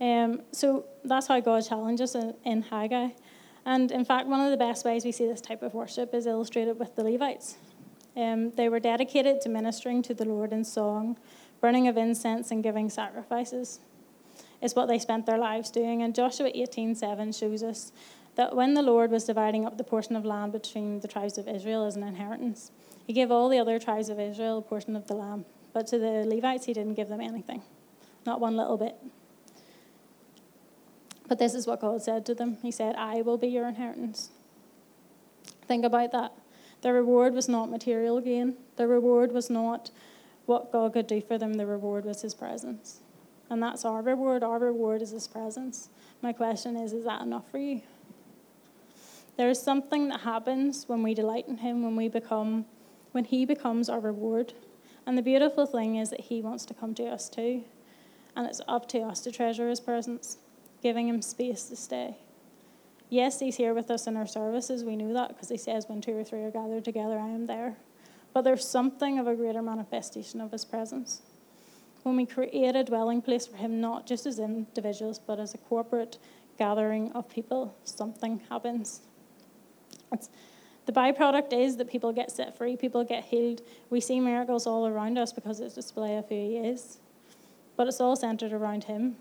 Um, 0.00 0.42
so 0.52 0.84
that's 1.04 1.26
how 1.26 1.40
God 1.40 1.66
challenges 1.66 2.14
in, 2.14 2.34
in 2.44 2.62
Haggai. 2.62 3.08
And 3.64 3.90
in 3.90 4.04
fact, 4.04 4.28
one 4.28 4.40
of 4.40 4.50
the 4.50 4.56
best 4.56 4.84
ways 4.84 5.04
we 5.04 5.12
see 5.12 5.26
this 5.26 5.40
type 5.40 5.62
of 5.62 5.74
worship 5.74 6.14
is 6.14 6.26
illustrated 6.26 6.78
with 6.78 6.94
the 6.96 7.04
Levites. 7.04 7.56
Um, 8.16 8.52
they 8.52 8.68
were 8.68 8.80
dedicated 8.80 9.40
to 9.42 9.48
ministering 9.48 10.02
to 10.02 10.14
the 10.14 10.24
Lord 10.24 10.52
in 10.52 10.64
song, 10.64 11.18
burning 11.60 11.86
of 11.86 11.96
incense, 11.96 12.50
and 12.50 12.62
giving 12.62 12.90
sacrifices. 12.90 13.80
Is 14.60 14.74
what 14.74 14.86
they 14.86 14.98
spent 14.98 15.26
their 15.26 15.38
lives 15.38 15.70
doing. 15.70 16.02
And 16.02 16.14
Joshua 16.14 16.50
18:7 16.52 17.32
shows 17.32 17.62
us 17.62 17.92
that 18.34 18.54
when 18.54 18.74
the 18.74 18.82
Lord 18.82 19.10
was 19.10 19.24
dividing 19.24 19.66
up 19.66 19.78
the 19.78 19.84
portion 19.84 20.16
of 20.16 20.24
land 20.24 20.52
between 20.52 21.00
the 21.00 21.08
tribes 21.08 21.38
of 21.38 21.48
Israel 21.48 21.84
as 21.84 21.96
an 21.96 22.02
inheritance, 22.02 22.72
he 23.06 23.12
gave 23.12 23.30
all 23.30 23.48
the 23.48 23.58
other 23.58 23.78
tribes 23.78 24.08
of 24.08 24.20
Israel 24.20 24.58
a 24.58 24.62
portion 24.62 24.94
of 24.94 25.06
the 25.06 25.14
land. 25.14 25.44
But 25.72 25.86
to 25.88 25.98
the 25.98 26.24
Levites, 26.26 26.66
he 26.66 26.72
didn't 26.72 26.94
give 26.94 27.08
them 27.08 27.20
anything, 27.20 27.62
not 28.26 28.40
one 28.40 28.56
little 28.56 28.76
bit. 28.76 28.96
But 31.28 31.38
this 31.38 31.54
is 31.54 31.66
what 31.66 31.80
God 31.80 32.02
said 32.02 32.24
to 32.26 32.34
them 32.34 32.58
He 32.62 32.70
said, 32.70 32.96
I 32.96 33.22
will 33.22 33.38
be 33.38 33.48
your 33.48 33.68
inheritance. 33.68 34.30
Think 35.66 35.84
about 35.84 36.12
that. 36.12 36.32
The 36.80 36.92
reward 36.92 37.34
was 37.34 37.48
not 37.48 37.70
material 37.70 38.20
gain, 38.20 38.54
the 38.76 38.86
reward 38.86 39.32
was 39.32 39.50
not 39.50 39.90
what 40.46 40.72
God 40.72 40.92
could 40.92 41.06
do 41.06 41.20
for 41.20 41.36
them, 41.38 41.54
the 41.54 41.66
reward 41.66 42.04
was 42.04 42.22
His 42.22 42.34
presence. 42.34 43.00
And 43.50 43.62
that's 43.62 43.84
our 43.84 44.02
reward. 44.02 44.42
Our 44.42 44.58
reward 44.58 45.02
is 45.02 45.10
His 45.10 45.26
presence. 45.26 45.88
My 46.22 46.32
question 46.32 46.76
is 46.76 46.92
is 46.92 47.04
that 47.04 47.22
enough 47.22 47.50
for 47.50 47.58
you? 47.58 47.82
There 49.36 49.48
is 49.48 49.62
something 49.62 50.08
that 50.08 50.20
happens 50.20 50.88
when 50.88 51.02
we 51.02 51.14
delight 51.14 51.46
in 51.48 51.58
Him, 51.58 51.82
when 51.82 51.96
we 51.96 52.08
become, 52.08 52.66
when 53.12 53.24
He 53.24 53.44
becomes 53.44 53.88
our 53.88 54.00
reward. 54.00 54.52
And 55.06 55.16
the 55.16 55.22
beautiful 55.22 55.64
thing 55.64 55.96
is 55.96 56.10
that 56.10 56.22
He 56.22 56.42
wants 56.42 56.66
to 56.66 56.74
come 56.74 56.94
to 56.96 57.04
us 57.06 57.28
too. 57.28 57.64
And 58.36 58.46
it's 58.46 58.60
up 58.68 58.88
to 58.88 59.00
us 59.00 59.20
to 59.20 59.32
treasure 59.32 59.68
His 59.68 59.80
presence, 59.80 60.38
giving 60.82 61.08
Him 61.08 61.22
space 61.22 61.64
to 61.64 61.76
stay. 61.76 62.16
Yes, 63.08 63.40
He's 63.40 63.56
here 63.56 63.72
with 63.72 63.90
us 63.90 64.06
in 64.06 64.16
our 64.16 64.26
services. 64.26 64.84
We 64.84 64.96
know 64.96 65.14
that 65.14 65.28
because 65.28 65.48
He 65.48 65.56
says, 65.56 65.88
when 65.88 66.00
two 66.00 66.18
or 66.18 66.24
three 66.24 66.42
are 66.42 66.50
gathered 66.50 66.84
together, 66.84 67.18
I 67.18 67.28
am 67.28 67.46
there. 67.46 67.76
But 68.34 68.42
there's 68.42 68.68
something 68.68 69.18
of 69.18 69.26
a 69.26 69.34
greater 69.34 69.62
manifestation 69.62 70.40
of 70.40 70.52
His 70.52 70.64
presence. 70.64 71.22
When 72.08 72.16
we 72.16 72.24
create 72.24 72.74
a 72.74 72.82
dwelling 72.82 73.20
place 73.20 73.46
for 73.46 73.58
Him, 73.58 73.82
not 73.82 74.06
just 74.06 74.24
as 74.24 74.38
individuals, 74.38 75.18
but 75.18 75.38
as 75.38 75.52
a 75.52 75.58
corporate 75.58 76.16
gathering 76.58 77.12
of 77.12 77.28
people, 77.28 77.74
something 77.84 78.40
happens. 78.48 79.02
It's, 80.10 80.30
the 80.86 80.92
byproduct 80.92 81.52
is 81.52 81.76
that 81.76 81.90
people 81.90 82.14
get 82.14 82.30
set 82.30 82.56
free, 82.56 82.78
people 82.78 83.04
get 83.04 83.24
healed. 83.24 83.60
We 83.90 84.00
see 84.00 84.20
miracles 84.20 84.66
all 84.66 84.86
around 84.86 85.18
us 85.18 85.34
because 85.34 85.60
it's 85.60 85.74
a 85.74 85.82
display 85.82 86.16
of 86.16 86.26
who 86.30 86.34
He 86.34 86.56
is. 86.56 86.96
But 87.76 87.88
it's 87.88 88.00
all 88.00 88.16
centered 88.16 88.54
around 88.54 88.84
Him. 88.84 89.16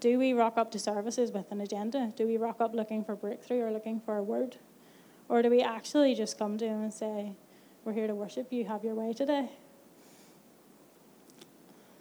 Do 0.00 0.18
we 0.18 0.32
rock 0.32 0.56
up 0.56 0.70
to 0.70 0.78
services 0.78 1.32
with 1.32 1.52
an 1.52 1.60
agenda? 1.60 2.10
Do 2.16 2.26
we 2.26 2.38
rock 2.38 2.58
up 2.58 2.74
looking 2.74 3.04
for 3.04 3.16
breakthrough 3.16 3.60
or 3.60 3.70
looking 3.70 4.00
for 4.00 4.16
a 4.16 4.22
word? 4.22 4.56
Or 5.28 5.42
do 5.42 5.50
we 5.50 5.60
actually 5.60 6.14
just 6.14 6.38
come 6.38 6.56
to 6.56 6.66
Him 6.66 6.80
and 6.80 6.94
say, 6.94 7.34
We're 7.84 7.92
here 7.92 8.06
to 8.06 8.14
worship 8.14 8.50
you, 8.50 8.64
have 8.64 8.82
your 8.82 8.94
way 8.94 9.12
today? 9.12 9.50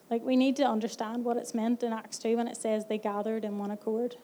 Like, 0.09 0.23
we 0.23 0.35
need 0.35 0.55
to 0.57 0.63
understand 0.63 1.23
what 1.23 1.37
it's 1.37 1.53
meant 1.53 1.83
in 1.83 1.93
Acts 1.93 2.17
2 2.19 2.37
when 2.37 2.47
it 2.47 2.57
says 2.57 2.85
they 2.85 2.97
gathered 2.97 3.45
in 3.45 3.57
one 3.57 3.71
accord. 3.71 4.15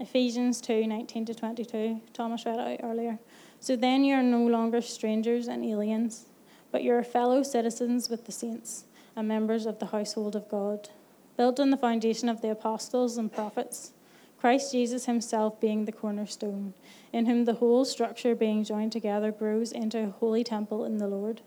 Ephesians 0.00 0.60
2 0.60 0.86
19 0.86 1.26
to 1.26 1.34
22, 1.34 2.00
Thomas 2.12 2.44
read 2.44 2.58
out 2.58 2.80
earlier. 2.82 3.18
So 3.60 3.76
then 3.76 4.04
you 4.04 4.14
are 4.14 4.22
no 4.22 4.44
longer 4.44 4.80
strangers 4.80 5.46
and 5.46 5.64
aliens, 5.64 6.26
but 6.72 6.82
you 6.82 6.92
are 6.94 7.04
fellow 7.04 7.42
citizens 7.44 8.10
with 8.10 8.26
the 8.26 8.32
saints 8.32 8.84
and 9.14 9.28
members 9.28 9.66
of 9.66 9.78
the 9.78 9.86
household 9.86 10.34
of 10.34 10.48
God, 10.48 10.88
built 11.36 11.60
on 11.60 11.70
the 11.70 11.76
foundation 11.76 12.28
of 12.28 12.42
the 12.42 12.50
apostles 12.50 13.16
and 13.16 13.32
prophets, 13.32 13.92
Christ 14.40 14.72
Jesus 14.72 15.06
himself 15.06 15.60
being 15.60 15.84
the 15.84 15.92
cornerstone, 15.92 16.74
in 17.12 17.26
whom 17.26 17.44
the 17.44 17.54
whole 17.54 17.84
structure 17.84 18.34
being 18.34 18.64
joined 18.64 18.92
together 18.92 19.32
grows 19.32 19.72
into 19.72 20.04
a 20.04 20.10
holy 20.10 20.44
temple 20.44 20.84
in 20.84 20.98
the 20.98 21.08
Lord. 21.08 21.40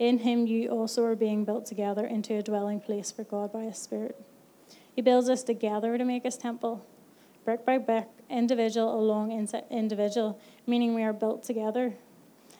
In 0.00 0.20
him 0.20 0.46
you 0.46 0.70
also 0.70 1.04
are 1.04 1.14
being 1.14 1.44
built 1.44 1.66
together 1.66 2.06
into 2.06 2.34
a 2.34 2.42
dwelling 2.42 2.80
place 2.80 3.12
for 3.12 3.22
God 3.22 3.52
by 3.52 3.64
his 3.64 3.76
Spirit. 3.76 4.18
He 4.96 5.02
builds 5.02 5.28
us 5.28 5.42
together 5.42 5.98
to 5.98 6.04
make 6.06 6.24
his 6.24 6.38
temple 6.38 6.86
brick 7.44 7.66
by 7.66 7.76
brick, 7.76 8.08
individual 8.30 8.98
along 8.98 9.30
individual, 9.70 10.40
meaning 10.66 10.94
we 10.94 11.02
are 11.02 11.12
built 11.12 11.42
together. 11.42 11.92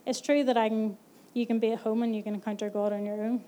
It's 0.06 0.20
true 0.20 0.44
that 0.44 0.58
I 0.58 0.68
can, 0.68 0.98
you 1.32 1.46
can 1.46 1.58
be 1.58 1.72
at 1.72 1.80
home 1.80 2.02
and 2.02 2.14
you 2.14 2.22
can 2.22 2.34
encounter 2.34 2.68
God 2.68 2.92
on 2.92 3.06
your 3.06 3.22
own. 3.22 3.42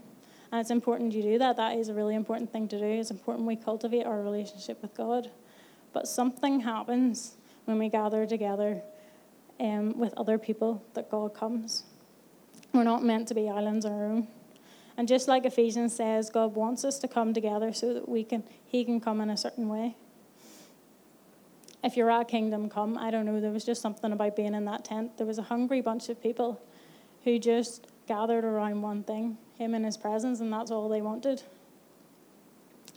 And 0.50 0.60
it's 0.60 0.70
important 0.70 1.12
you 1.12 1.22
do 1.22 1.38
that. 1.38 1.56
That 1.56 1.76
is 1.76 1.88
a 1.88 1.94
really 1.94 2.14
important 2.14 2.50
thing 2.50 2.68
to 2.68 2.78
do. 2.78 2.84
It's 2.84 3.10
important 3.10 3.46
we 3.46 3.56
cultivate 3.56 4.04
our 4.04 4.22
relationship 4.22 4.80
with 4.80 4.94
God. 4.94 5.30
But 5.92 6.08
something 6.08 6.60
happens 6.60 7.36
when 7.66 7.78
we 7.78 7.90
gather 7.90 8.24
together 8.24 8.82
um, 9.60 9.98
with 9.98 10.14
other 10.16 10.38
people 10.38 10.82
that 10.94 11.10
God 11.10 11.34
comes. 11.34 11.84
We're 12.72 12.84
not 12.84 13.04
meant 13.04 13.28
to 13.28 13.34
be 13.34 13.48
islands 13.48 13.84
on 13.84 13.92
our 13.92 14.06
own. 14.06 14.28
And 14.96 15.08
just 15.08 15.28
like 15.28 15.44
Ephesians 15.44 15.94
says, 15.94 16.30
God 16.30 16.54
wants 16.54 16.84
us 16.84 16.98
to 17.00 17.08
come 17.08 17.32
together 17.34 17.72
so 17.72 17.94
that 17.94 18.08
we 18.08 18.24
can 18.24 18.44
He 18.66 18.84
can 18.84 19.00
come 19.00 19.20
in 19.20 19.30
a 19.30 19.36
certain 19.36 19.68
way 19.68 19.96
if 21.82 21.96
you're 21.96 22.10
at 22.10 22.28
Kingdom 22.28 22.68
Come, 22.68 22.96
I 22.96 23.10
don't 23.10 23.26
know, 23.26 23.40
there 23.40 23.50
was 23.50 23.64
just 23.64 23.82
something 23.82 24.12
about 24.12 24.36
being 24.36 24.54
in 24.54 24.64
that 24.66 24.84
tent. 24.84 25.16
There 25.18 25.26
was 25.26 25.38
a 25.38 25.42
hungry 25.42 25.80
bunch 25.80 26.08
of 26.08 26.22
people 26.22 26.60
who 27.24 27.38
just 27.38 27.86
gathered 28.06 28.44
around 28.44 28.82
one 28.82 29.02
thing, 29.02 29.36
him 29.56 29.74
and 29.74 29.84
his 29.84 29.96
presence, 29.96 30.40
and 30.40 30.52
that's 30.52 30.70
all 30.70 30.88
they 30.88 31.02
wanted. 31.02 31.42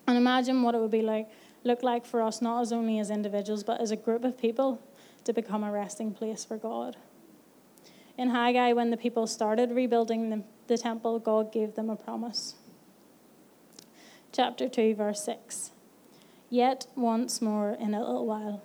And 0.07 0.17
imagine 0.17 0.61
what 0.61 0.75
it 0.75 0.81
would 0.81 0.91
be 0.91 1.01
like, 1.01 1.27
look 1.63 1.81
like 1.81 2.05
for 2.05 2.21
us, 2.21 2.41
not 2.41 2.61
as 2.61 2.71
only 2.71 2.99
as 2.99 3.09
individuals, 3.09 3.63
but 3.63 3.81
as 3.81 3.91
a 3.91 3.95
group 3.95 4.23
of 4.23 4.37
people 4.37 4.79
to 5.23 5.33
become 5.33 5.63
a 5.63 5.71
resting 5.71 6.13
place 6.13 6.45
for 6.45 6.57
God. 6.57 6.95
In 8.17 8.29
Haggai, 8.29 8.73
when 8.73 8.91
the 8.91 8.97
people 8.97 9.27
started 9.27 9.71
rebuilding 9.71 10.29
the, 10.29 10.43
the 10.67 10.77
temple, 10.77 11.19
God 11.19 11.51
gave 11.51 11.75
them 11.75 11.89
a 11.89 11.95
promise. 11.95 12.55
Chapter 14.31 14.69
2, 14.69 14.95
verse 14.95 15.23
6. 15.23 15.71
Yet 16.49 16.87
once 16.95 17.41
more 17.41 17.71
in 17.71 17.93
a 17.93 17.99
little 17.99 18.25
while 18.25 18.61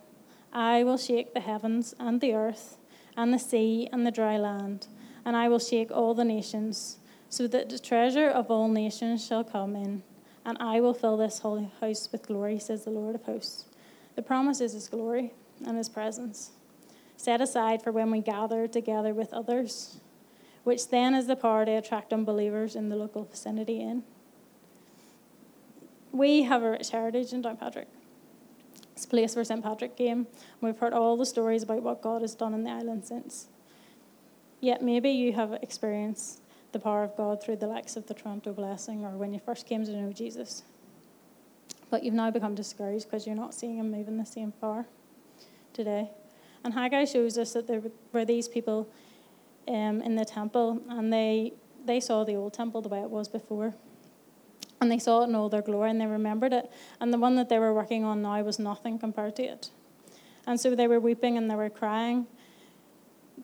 I 0.53 0.83
will 0.83 0.99
shake 0.99 1.33
the 1.33 1.41
heavens 1.41 1.95
and 1.99 2.21
the 2.21 2.35
earth 2.35 2.77
and 3.17 3.33
the 3.33 3.39
sea 3.39 3.89
and 3.93 4.07
the 4.07 4.11
dry 4.11 4.37
land, 4.37 4.89
and 5.25 5.37
I 5.37 5.49
will 5.49 5.59
shake 5.59 5.91
all 5.91 6.15
the 6.15 6.25
nations, 6.25 6.99
so 7.29 7.47
that 7.49 7.69
the 7.69 7.79
treasure 7.79 8.29
of 8.29 8.51
all 8.51 8.69
nations 8.69 9.25
shall 9.25 9.45
come 9.45 9.77
in, 9.77 10.03
and 10.45 10.57
I 10.59 10.81
will 10.81 10.95
fill 10.95 11.17
this 11.17 11.41
holy 11.41 11.71
house 11.81 12.09
with 12.11 12.27
glory, 12.27 12.59
says 12.59 12.85
the 12.85 12.91
Lord 12.91 13.15
of 13.15 13.25
hosts. 13.25 13.67
The 14.17 14.23
promise 14.23 14.61
is 14.61 14.73
his 14.73 14.89
glory 14.89 15.33
and 15.65 15.77
his 15.77 15.89
presence, 15.89 16.51
set 17.21 17.41
aside 17.41 17.83
for 17.83 17.93
when 17.93 18.11
we 18.11 18.21
gather 18.21 18.67
together 18.67 19.13
with 19.13 19.33
others, 19.33 20.01
which 20.65 20.89
then 20.89 21.15
is 21.15 21.27
the 21.27 21.37
power 21.37 21.65
to 21.67 21.73
attract 21.73 22.13
unbelievers 22.13 22.75
in 22.75 22.89
the 22.89 22.97
local 22.97 23.25
vicinity 23.25 23.81
in. 23.81 24.03
We 26.13 26.43
have 26.45 26.63
a 26.63 26.71
rich 26.71 26.91
heritage 26.91 27.33
in 27.33 27.43
Downpatrick. 27.43 27.87
It's 28.93 29.05
a 29.05 29.09
place 29.09 29.37
where 29.37 29.45
St. 29.45 29.63
Patrick 29.63 29.97
came. 29.97 30.27
We've 30.61 30.79
heard 30.79 30.93
all 30.93 31.17
the 31.17 31.27
stories 31.27 31.63
about 31.63 31.83
what 31.83 32.03
God 32.03 32.23
has 32.23 32.35
done 32.35 32.55
in 32.55 32.65
the 32.65 32.71
island 32.71 33.05
since. 33.05 33.49
Yet 34.61 34.83
maybe 34.83 35.11
you 35.11 35.33
have 35.35 35.53
experienced 35.63 36.41
the 36.73 36.79
power 36.79 37.03
of 37.03 37.17
God 37.17 37.43
through 37.43 37.57
the 37.57 37.67
likes 37.67 37.97
of 37.97 38.07
the 38.07 38.15
Toronto 38.15 38.53
Blessing 38.53 39.05
or 39.05 39.11
when 39.11 39.33
you 39.33 39.41
first 39.41 39.67
came 39.67 39.85
to 39.85 39.93
know 39.93 40.13
Jesus. 40.13 40.63
But 41.91 42.03
you've 42.03 42.15
now 42.15 42.31
become 42.31 42.55
discouraged 42.55 43.05
because 43.05 43.27
you're 43.27 43.37
not 43.37 43.55
seeing 43.55 43.77
Him 43.77 43.91
moving 43.91 44.17
the 44.17 44.27
same 44.27 44.53
power 44.53 44.87
today. 45.73 46.11
And 46.65 46.75
Haggai 46.75 47.05
shows 47.05 47.39
us 47.39 47.53
that 47.53 47.67
there 47.67 47.83
were 48.13 48.25
these 48.25 48.49
people 48.49 48.89
um, 49.69 50.03
in 50.03 50.15
the 50.17 50.25
temple 50.25 50.81
and 50.89 51.13
they, 51.13 51.55
they 51.85 52.01
saw 52.01 52.25
the 52.25 52.35
old 52.35 52.53
temple 52.53 52.83
the 52.83 52.89
way 52.89 53.01
it 53.01 53.11
was 53.11 53.29
before. 53.29 53.75
And 54.81 54.91
they 54.91 54.99
saw 54.99 55.23
it 55.23 55.29
in 55.29 55.35
all 55.35 55.49
their 55.49 55.63
glory 55.63 55.91
and 55.91 56.01
they 56.01 56.07
remembered 56.07 56.53
it. 56.53 56.71
And 57.01 57.13
the 57.13 57.19
one 57.19 57.35
that 57.37 57.49
they 57.49 57.59
were 57.59 57.75
working 57.75 58.05
on 58.05 58.23
now 58.23 58.43
was 58.43 58.59
nothing 58.59 58.99
compared 58.99 59.37
to 59.37 59.43
it. 59.43 59.71
And 60.47 60.59
so 60.59 60.75
they 60.75 60.87
were 60.87 61.01
weeping 61.01 61.37
and 61.37 61.51
they 61.51 61.55
were 61.55 61.71
crying. 61.71 62.27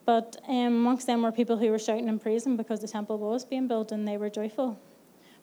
But 0.05 0.37
um, 0.47 0.67
amongst 0.67 1.07
them 1.07 1.21
were 1.21 1.31
people 1.31 1.57
who 1.57 1.69
were 1.69 1.79
shouting 1.79 2.09
and 2.09 2.21
praising 2.21 2.57
because 2.57 2.81
the 2.81 2.87
temple 2.87 3.17
was 3.17 3.45
being 3.45 3.67
built 3.67 3.91
and 3.91 4.07
they 4.07 4.17
were 4.17 4.29
joyful. 4.29 4.79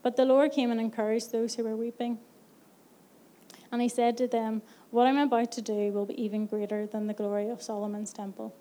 But 0.02 0.16
the 0.16 0.24
Lord 0.24 0.52
came 0.52 0.70
and 0.70 0.80
encouraged 0.80 1.32
those 1.32 1.54
who 1.54 1.64
were 1.64 1.76
weeping. 1.76 2.18
And 3.72 3.82
he 3.82 3.88
said 3.88 4.16
to 4.18 4.26
them, 4.26 4.62
What 4.94 5.08
I'm 5.08 5.18
about 5.18 5.50
to 5.50 5.60
do 5.60 5.90
will 5.90 6.06
be 6.06 6.22
even 6.22 6.46
greater 6.46 6.86
than 6.86 7.08
the 7.08 7.14
glory 7.14 7.48
of 7.48 7.60
Solomon's 7.60 8.12
temple. 8.12 8.54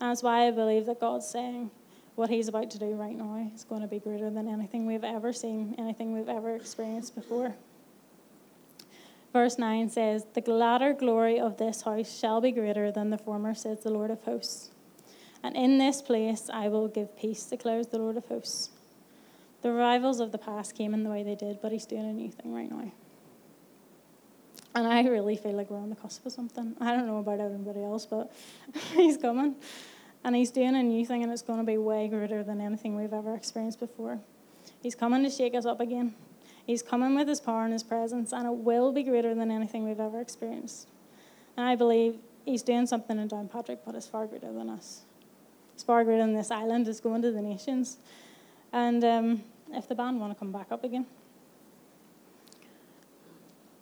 And 0.00 0.10
that's 0.10 0.20
why 0.20 0.48
I 0.48 0.50
believe 0.50 0.86
that 0.86 0.98
God's 0.98 1.28
saying, 1.28 1.70
what 2.16 2.30
he's 2.30 2.48
about 2.48 2.68
to 2.72 2.80
do 2.80 2.96
right 2.96 3.16
now 3.16 3.48
is 3.54 3.62
going 3.62 3.82
to 3.82 3.86
be 3.86 4.00
greater 4.00 4.28
than 4.28 4.48
anything 4.48 4.86
we've 4.86 5.04
ever 5.04 5.32
seen, 5.32 5.76
anything 5.78 6.12
we've 6.12 6.28
ever 6.28 6.56
experienced 6.56 7.14
before. 7.14 7.54
Verse 9.32 9.56
9 9.56 9.88
says, 9.88 10.26
The 10.34 10.40
latter 10.50 10.92
glory 10.92 11.38
of 11.38 11.58
this 11.58 11.82
house 11.82 12.18
shall 12.18 12.40
be 12.40 12.50
greater 12.50 12.90
than 12.90 13.10
the 13.10 13.18
former, 13.18 13.54
says 13.54 13.84
the 13.84 13.90
Lord 13.90 14.10
of 14.10 14.24
hosts. 14.24 14.72
And 15.44 15.54
in 15.54 15.78
this 15.78 16.02
place 16.02 16.50
I 16.52 16.66
will 16.66 16.88
give 16.88 17.16
peace, 17.16 17.44
declares 17.44 17.86
the 17.86 17.98
Lord 17.98 18.16
of 18.16 18.26
hosts. 18.26 18.70
The 19.62 19.70
revivals 19.70 20.18
of 20.18 20.32
the 20.32 20.38
past 20.38 20.74
came 20.74 20.92
in 20.92 21.04
the 21.04 21.10
way 21.10 21.22
they 21.22 21.36
did, 21.36 21.60
but 21.62 21.70
he's 21.70 21.86
doing 21.86 22.10
a 22.10 22.12
new 22.12 22.32
thing 22.32 22.52
right 22.52 22.68
now. 22.68 22.90
And 24.76 24.86
I 24.86 25.02
really 25.04 25.36
feel 25.36 25.52
like 25.52 25.70
we're 25.70 25.78
on 25.78 25.88
the 25.88 25.96
cusp 25.96 26.26
of 26.26 26.32
something. 26.32 26.76
I 26.78 26.94
don't 26.94 27.06
know 27.06 27.16
about 27.16 27.40
everybody 27.40 27.82
else, 27.82 28.04
but 28.04 28.30
he's 28.92 29.16
coming. 29.16 29.54
And 30.22 30.36
he's 30.36 30.50
doing 30.50 30.76
a 30.76 30.82
new 30.82 31.06
thing, 31.06 31.22
and 31.22 31.32
it's 31.32 31.40
going 31.40 31.60
to 31.60 31.64
be 31.64 31.78
way 31.78 32.08
greater 32.08 32.42
than 32.42 32.60
anything 32.60 32.94
we've 32.94 33.14
ever 33.14 33.34
experienced 33.34 33.80
before. 33.80 34.18
He's 34.82 34.94
coming 34.94 35.22
to 35.22 35.30
shake 35.30 35.54
us 35.54 35.64
up 35.64 35.80
again. 35.80 36.14
He's 36.66 36.82
coming 36.82 37.14
with 37.14 37.26
his 37.26 37.40
power 37.40 37.64
and 37.64 37.72
his 37.72 37.82
presence, 37.82 38.34
and 38.34 38.46
it 38.46 38.52
will 38.52 38.92
be 38.92 39.02
greater 39.02 39.34
than 39.34 39.50
anything 39.50 39.88
we've 39.88 39.98
ever 39.98 40.20
experienced. 40.20 40.88
And 41.56 41.66
I 41.66 41.74
believe 41.74 42.18
he's 42.44 42.62
doing 42.62 42.86
something 42.86 43.18
in 43.18 43.30
Downpatrick, 43.30 43.78
but 43.86 43.94
it's 43.94 44.06
far 44.06 44.26
greater 44.26 44.52
than 44.52 44.68
us. 44.68 45.04
It's 45.72 45.84
far 45.84 46.04
greater 46.04 46.20
than 46.20 46.34
this 46.34 46.50
island. 46.50 46.86
It's 46.86 47.00
going 47.00 47.22
to 47.22 47.32
the 47.32 47.40
nations. 47.40 47.96
And 48.74 49.02
um, 49.04 49.42
if 49.72 49.88
the 49.88 49.94
band 49.94 50.20
want 50.20 50.34
to 50.34 50.38
come 50.38 50.52
back 50.52 50.66
up 50.70 50.84
again. 50.84 51.06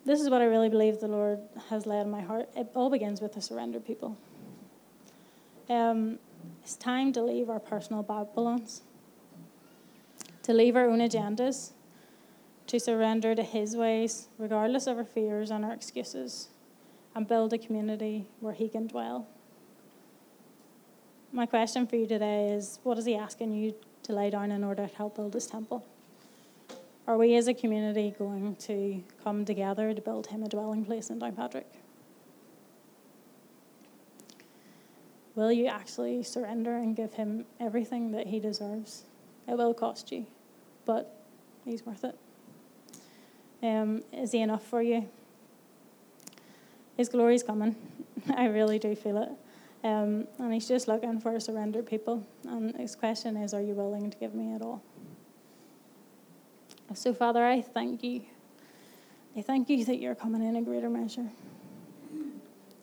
This 0.05 0.21
is 0.21 0.29
what 0.29 0.41
I 0.41 0.45
really 0.45 0.69
believe 0.69 0.99
the 0.99 1.07
Lord 1.07 1.39
has 1.69 1.87
led 1.87 2.05
in 2.05 2.11
my 2.11 2.21
heart. 2.21 2.49
It 2.55 2.69
all 2.75 2.91
begins 2.91 3.21
with 3.21 3.35
a 3.37 3.41
surrender, 3.41 3.79
people. 3.79 4.17
Um, 5.67 6.19
it's 6.61 6.75
time 6.75 7.11
to 7.13 7.23
leave 7.23 7.49
our 7.49 7.59
personal 7.59 8.03
Babylons, 8.03 8.83
to 10.43 10.53
leave 10.53 10.75
our 10.75 10.87
own 10.87 10.99
agendas, 10.99 11.71
to 12.67 12.75
to 12.75 12.79
surrender 12.79 13.33
to 13.35 13.43
His 13.43 13.75
ways, 13.75 14.27
regardless 14.37 14.87
of 14.87 14.97
our 14.97 15.05
fears 15.05 15.51
and 15.51 15.63
our 15.63 15.73
excuses, 15.73 16.49
and 17.15 17.27
build 17.27 17.53
a 17.53 17.57
community 17.57 18.27
where 18.39 18.53
He 18.53 18.67
can 18.67 18.87
dwell. 18.87 19.27
My 21.31 21.45
question 21.45 21.87
for 21.87 21.95
you 21.95 22.07
today 22.07 22.49
is 22.49 22.79
what 22.83 22.97
is 22.97 23.05
He 23.05 23.15
asking 23.15 23.53
you 23.53 23.75
to 24.03 24.13
lay 24.13 24.29
down 24.29 24.51
in 24.51 24.63
order 24.63 24.87
to 24.87 24.95
help 24.95 25.15
build 25.15 25.33
His 25.33 25.47
temple? 25.47 25.85
Are 27.07 27.17
we 27.17 27.35
as 27.35 27.47
a 27.47 27.53
community 27.53 28.15
going 28.17 28.55
to 28.61 29.03
come 29.23 29.45
together 29.45 29.93
to 29.93 30.01
build 30.01 30.27
Him 30.27 30.41
a 30.41 30.49
dwelling 30.49 30.83
place 30.83 31.11
in 31.11 31.19
Downpatrick? 31.19 31.65
Will 35.35 35.51
you 35.51 35.67
actually 35.67 36.23
surrender 36.23 36.77
and 36.77 36.95
give 36.95 37.13
Him 37.13 37.45
everything 37.59 38.11
that 38.13 38.27
He 38.27 38.39
deserves? 38.39 39.03
It 39.47 39.55
will 39.55 39.75
cost 39.75 40.11
you, 40.11 40.25
but 40.85 41.15
He's 41.63 41.85
worth 41.85 42.03
it. 42.03 42.17
Um, 43.61 44.01
is 44.11 44.31
He 44.31 44.39
enough 44.39 44.65
for 44.65 44.81
you? 44.81 45.07
His 46.97 47.09
glory's 47.09 47.43
coming. 47.43 47.75
I 48.35 48.45
really 48.45 48.79
do 48.79 48.95
feel 48.95 49.21
it. 49.21 49.29
Um, 49.87 50.27
and 50.39 50.51
He's 50.51 50.67
just 50.67 50.87
looking 50.87 51.19
for 51.19 51.35
a 51.35 51.41
surrendered 51.41 51.85
people. 51.85 52.25
And 52.47 52.75
His 52.75 52.95
question 52.95 53.37
is 53.37 53.53
Are 53.53 53.61
you 53.61 53.75
willing 53.75 54.09
to 54.09 54.17
give 54.17 54.33
me 54.33 54.55
it 54.55 54.63
all? 54.63 54.81
So, 56.93 57.13
Father, 57.13 57.45
I 57.45 57.61
thank 57.61 58.03
you. 58.03 58.21
I 59.35 59.41
thank 59.41 59.69
you 59.69 59.83
that 59.85 59.99
you're 59.99 60.15
coming 60.15 60.41
in 60.41 60.55
a 60.55 60.61
greater 60.61 60.89
measure. 60.89 61.29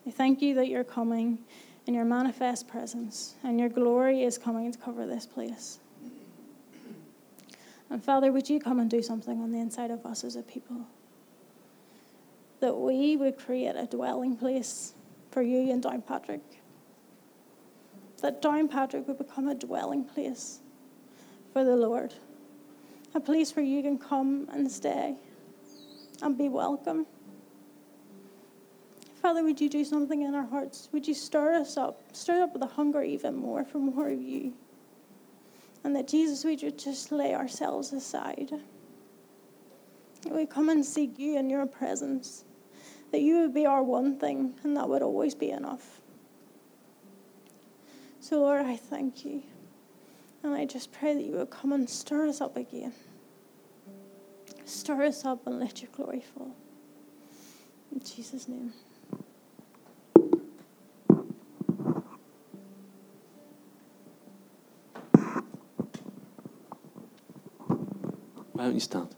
I 0.05 0.11
thank 0.11 0.41
you 0.41 0.53
that 0.55 0.67
you're 0.67 0.83
coming 0.83 1.39
in 1.87 1.93
your 1.93 2.05
manifest 2.05 2.67
presence, 2.67 3.35
and 3.43 3.59
your 3.59 3.69
glory 3.69 4.23
is 4.23 4.37
coming 4.37 4.71
to 4.71 4.77
cover 4.77 5.07
this 5.07 5.25
place. 5.25 5.79
And 7.89 8.03
Father, 8.03 8.31
would 8.31 8.49
you 8.49 8.59
come 8.59 8.79
and 8.79 8.89
do 8.89 9.01
something 9.01 9.41
on 9.41 9.51
the 9.51 9.59
inside 9.59 9.91
of 9.91 10.05
us 10.05 10.23
as 10.23 10.35
a 10.35 10.43
people? 10.43 10.85
That 12.59 12.73
we 12.73 13.17
would 13.17 13.37
create 13.37 13.75
a 13.75 13.85
dwelling 13.85 14.37
place 14.37 14.93
for 15.31 15.41
you 15.41 15.71
in 15.71 15.81
Downpatrick. 15.81 16.41
That 18.21 18.41
Downpatrick 18.41 19.07
would 19.07 19.17
become 19.17 19.47
a 19.47 19.55
dwelling 19.55 20.05
place 20.05 20.59
for 21.51 21.63
the 21.63 21.75
Lord. 21.75 22.13
A 23.15 23.19
place 23.19 23.55
where 23.55 23.65
you 23.65 23.83
can 23.83 23.97
come 23.97 24.47
and 24.51 24.71
stay 24.71 25.15
and 26.21 26.37
be 26.37 26.49
welcome. 26.49 27.05
Father, 29.21 29.43
would 29.43 29.61
you 29.61 29.69
do 29.69 29.85
something 29.85 30.23
in 30.23 30.33
our 30.33 30.45
hearts? 30.45 30.89
Would 30.91 31.07
you 31.07 31.13
stir 31.13 31.53
us 31.53 31.77
up, 31.77 32.01
stir 32.11 32.41
up 32.41 32.59
the 32.59 32.65
hunger 32.65 33.03
even 33.03 33.35
more 33.35 33.63
for 33.63 33.77
more 33.77 34.09
of 34.09 34.21
you? 34.21 34.53
And 35.83 35.95
that 35.95 36.07
Jesus, 36.07 36.43
we 36.43 36.55
would 36.55 36.79
just 36.79 37.11
lay 37.11 37.35
ourselves 37.35 37.93
aside. 37.93 38.51
We 40.29 40.45
come 40.45 40.69
and 40.69 40.83
seek 40.83 41.19
you 41.19 41.37
in 41.37 41.49
your 41.49 41.65
presence. 41.65 42.45
That 43.11 43.21
you 43.21 43.41
would 43.41 43.53
be 43.53 43.65
our 43.65 43.83
one 43.83 44.17
thing, 44.17 44.55
and 44.63 44.75
that 44.75 44.89
would 44.89 45.01
always 45.01 45.35
be 45.35 45.51
enough. 45.51 46.01
So, 48.19 48.39
Lord, 48.39 48.65
I 48.65 48.75
thank 48.75 49.23
you. 49.23 49.43
And 50.43 50.53
I 50.53 50.65
just 50.65 50.91
pray 50.91 51.13
that 51.13 51.23
you 51.23 51.33
would 51.33 51.49
come 51.49 51.71
and 51.71 51.89
stir 51.89 52.27
us 52.27 52.41
up 52.41 52.57
again. 52.57 52.91
Stir 54.65 55.03
us 55.03 55.23
up 55.23 55.47
and 55.47 55.59
let 55.59 55.81
your 55.81 55.89
glory 55.91 56.21
fall. 56.21 56.53
In 57.91 58.01
Jesus' 58.01 58.47
name. 58.49 58.73
Why 68.51 68.65
don't 68.65 68.73
you 68.73 68.79
stand? 68.79 69.15